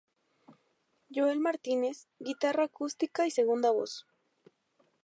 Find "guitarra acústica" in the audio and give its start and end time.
2.25-3.27